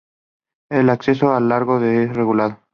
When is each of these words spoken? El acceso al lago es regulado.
El 0.71 0.89
acceso 0.89 1.31
al 1.35 1.47
lago 1.47 1.79
es 1.79 2.11
regulado. 2.17 2.57